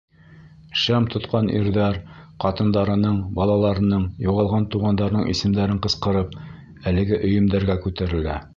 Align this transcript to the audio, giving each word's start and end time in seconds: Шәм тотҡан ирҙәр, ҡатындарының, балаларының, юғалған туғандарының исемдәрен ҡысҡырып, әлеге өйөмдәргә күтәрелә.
Шәм 0.83 1.03
тотҡан 1.15 1.49
ирҙәр, 1.57 1.99
ҡатындарының, 2.45 3.19
балаларының, 3.41 4.07
юғалған 4.27 4.67
туғандарының 4.77 5.31
исемдәрен 5.35 5.85
ҡысҡырып, 5.87 6.35
әлеге 6.93 7.21
өйөмдәргә 7.31 7.81
күтәрелә. 7.87 8.43